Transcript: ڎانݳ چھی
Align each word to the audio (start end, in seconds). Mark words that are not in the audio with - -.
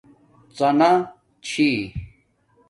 ڎانݳ 0.57 0.91
چھی 1.47 1.67